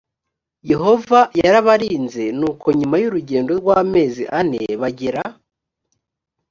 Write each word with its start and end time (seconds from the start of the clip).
yehova 0.71 1.19
yarabarinze 1.41 2.23
nuko 2.39 2.67
nyuma 2.79 2.95
y 3.01 3.05
urugendo 3.09 3.51
rw 3.61 3.67
amezi 3.81 4.23
ane 4.39 4.61
bagera 4.81 5.23